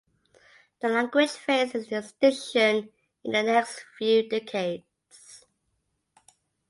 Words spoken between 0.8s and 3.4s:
The language faces extinction in